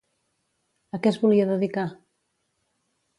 [0.97, 1.83] A què es volia dedicar?